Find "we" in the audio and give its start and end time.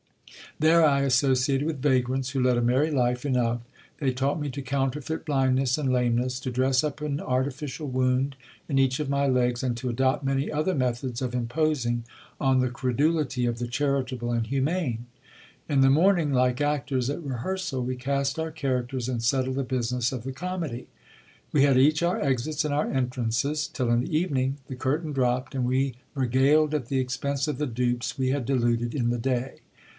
17.83-17.95, 21.51-21.63, 25.65-25.95, 28.17-28.29